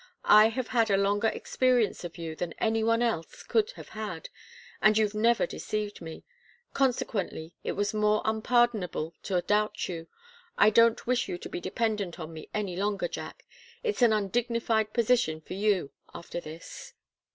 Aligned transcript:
I 0.25 0.49
have 0.49 0.69
had 0.69 0.89
a 0.89 0.97
longer 0.97 1.27
experience 1.27 2.03
of 2.03 2.17
you 2.17 2.35
than 2.35 2.53
any 2.53 2.83
one 2.83 3.03
else 3.03 3.43
could 3.43 3.69
have 3.73 3.89
had, 3.89 4.29
and 4.81 4.97
you've 4.97 5.13
never 5.13 5.45
deceived 5.45 6.01
me. 6.01 6.23
Consequently, 6.73 7.53
it 7.63 7.73
was 7.73 7.93
more 7.93 8.23
unpardonable 8.25 9.13
to 9.21 9.39
doubt 9.43 9.87
you. 9.87 10.07
I 10.57 10.71
don't 10.71 11.05
wish 11.05 11.27
you 11.27 11.37
to 11.37 11.49
be 11.49 11.61
dependent 11.61 12.19
on 12.19 12.33
me 12.33 12.49
any 12.51 12.75
longer, 12.75 13.07
Jack. 13.07 13.45
It's 13.83 14.01
an 14.01 14.11
undignified 14.11 14.91
position 14.91 15.39
for 15.39 15.53
you, 15.53 15.91
after 16.15 16.39
this." 16.41 16.95